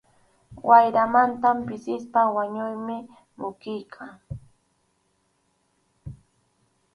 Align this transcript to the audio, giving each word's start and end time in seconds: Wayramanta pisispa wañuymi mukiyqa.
Wayramanta 0.67 1.49
pisispa 1.65 2.21
wañuymi 2.35 2.97
mukiyqa. 3.39 4.05